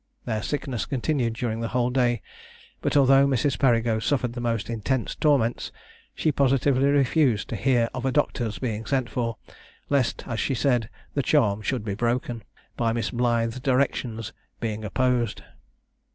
Their 0.25 0.41
sickness 0.41 0.87
continued 0.87 1.33
during 1.33 1.59
the 1.61 1.67
whole 1.67 1.91
day, 1.91 2.23
but 2.81 2.97
although 2.97 3.27
Mrs. 3.27 3.59
Perigo 3.59 3.99
suffered 3.99 4.33
the 4.33 4.41
most 4.41 4.67
intense 4.67 5.13
torments, 5.13 5.71
she 6.15 6.31
positively 6.31 6.87
refused 6.89 7.49
to 7.49 7.55
hear 7.55 7.87
of 7.93 8.03
a 8.03 8.11
doctor's 8.11 8.57
being 8.57 8.87
sent 8.87 9.11
for, 9.11 9.37
lest, 9.91 10.23
as 10.25 10.39
she 10.39 10.55
said, 10.55 10.89
the 11.13 11.21
charm 11.21 11.61
should 11.61 11.85
be 11.85 11.93
broken, 11.93 12.41
by 12.75 12.93
Miss 12.93 13.11
Blythe's 13.11 13.59
directions 13.59 14.33
being 14.59 14.83
opposed. 14.83 15.43